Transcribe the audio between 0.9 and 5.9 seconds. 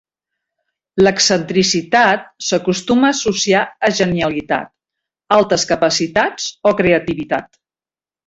L'excentricitat s'acostuma a associar a genialitat, altes